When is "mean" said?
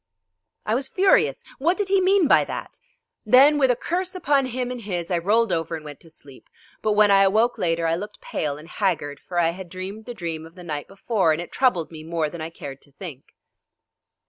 2.01-2.27